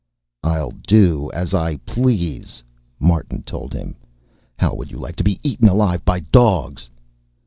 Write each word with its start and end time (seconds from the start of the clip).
"I'll 0.43 0.71
do 0.71 1.29
as 1.31 1.53
I 1.53 1.75
please," 1.77 2.63
Martin 2.97 3.43
told 3.43 3.71
him. 3.71 3.95
"How 4.57 4.73
would 4.73 4.89
you 4.89 4.97
like 4.97 5.15
to 5.17 5.23
be 5.23 5.39
eaten 5.43 5.67
alive 5.67 6.03
by 6.03 6.21
dogs?" 6.21 6.89